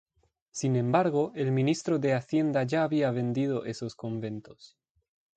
Sin 0.49 0.77
embargo, 0.77 1.31
el 1.35 1.51
ministro 1.51 1.99
de 1.99 2.15
Hacienda 2.15 2.63
ya 2.63 2.81
había 2.83 3.11
vendido 3.11 3.65
esos 3.65 3.93
conventos. 3.95 4.75